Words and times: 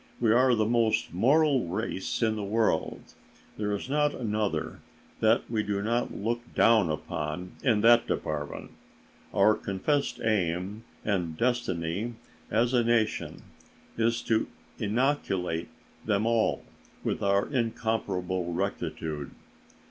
We 0.19 0.31
are 0.33 0.55
the 0.55 0.65
most 0.65 1.13
moral 1.13 1.67
race 1.67 2.23
in 2.23 2.35
the 2.35 2.43
world; 2.43 3.13
there 3.55 3.71
is 3.75 3.87
not 3.87 4.15
another 4.15 4.79
that 5.19 5.47
we 5.47 5.61
do 5.61 5.83
not 5.83 6.11
look 6.11 6.41
down 6.55 6.89
upon 6.89 7.51
in 7.63 7.81
that 7.81 8.07
department; 8.07 8.71
our 9.31 9.53
confessed 9.53 10.19
aim 10.23 10.85
and 11.05 11.37
destiny 11.37 12.15
as 12.49 12.73
a 12.73 12.83
nation 12.83 13.43
is 13.95 14.23
to 14.23 14.47
inoculate 14.79 15.69
them 16.03 16.25
all 16.25 16.63
with 17.03 17.21
our 17.21 17.45
incomparable 17.47 18.51
rectitude. 18.53 19.29